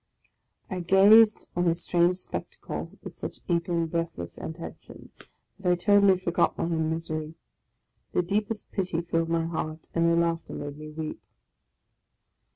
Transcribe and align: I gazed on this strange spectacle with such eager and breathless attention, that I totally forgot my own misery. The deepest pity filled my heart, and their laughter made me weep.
I 0.67 0.79
gazed 0.79 1.47
on 1.55 1.65
this 1.65 1.83
strange 1.83 2.15
spectacle 2.17 2.97
with 3.03 3.17
such 3.17 3.37
eager 3.47 3.71
and 3.71 3.87
breathless 3.91 4.39
attention, 4.39 5.11
that 5.59 5.71
I 5.71 5.75
totally 5.75 6.17
forgot 6.17 6.57
my 6.57 6.63
own 6.63 6.89
misery. 6.89 7.35
The 8.13 8.23
deepest 8.23 8.71
pity 8.71 9.01
filled 9.01 9.29
my 9.29 9.45
heart, 9.45 9.89
and 9.93 10.07
their 10.07 10.15
laughter 10.15 10.53
made 10.53 10.75
me 10.79 10.89
weep. 10.89 11.21